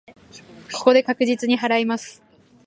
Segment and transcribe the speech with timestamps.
[0.73, 2.23] ここで確実に祓います。